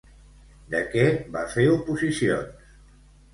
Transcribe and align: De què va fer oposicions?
De 0.75 0.79
què 0.93 1.03
va 1.35 1.43
fer 1.57 1.67
oposicions? 1.75 2.65